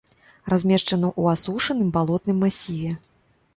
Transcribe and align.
Размешчана 0.53 1.07
ў 1.19 1.23
асушаным 1.35 1.93
балотным 1.99 2.43
масіве. 2.47 2.99